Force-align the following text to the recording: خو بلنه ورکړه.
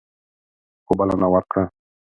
خو 0.85 0.91
بلنه 0.99 1.27
ورکړه. 1.33 1.63